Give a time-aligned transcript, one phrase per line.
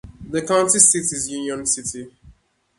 [0.31, 2.09] The county seat is Union City.